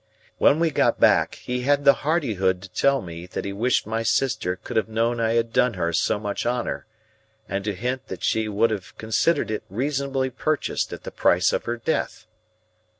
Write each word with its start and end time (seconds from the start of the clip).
When 0.39 0.59
we 0.59 0.71
got 0.71 0.99
back, 0.99 1.35
he 1.35 1.61
had 1.61 1.85
the 1.85 1.93
hardihood 2.01 2.63
to 2.63 2.69
tell 2.69 3.03
me 3.03 3.27
that 3.27 3.45
he 3.45 3.53
wished 3.53 3.85
my 3.85 4.01
sister 4.01 4.55
could 4.55 4.75
have 4.75 4.89
known 4.89 5.19
I 5.19 5.33
had 5.33 5.53
done 5.53 5.75
her 5.75 5.93
so 5.93 6.17
much 6.19 6.43
honour, 6.43 6.87
and 7.47 7.63
to 7.65 7.75
hint 7.75 8.07
that 8.07 8.23
she 8.23 8.47
would 8.47 8.71
have 8.71 8.97
considered 8.97 9.51
it 9.51 9.61
reasonably 9.69 10.31
purchased 10.31 10.91
at 10.91 11.03
the 11.03 11.11
price 11.11 11.53
of 11.53 11.65
her 11.65 11.77
death. 11.77 12.25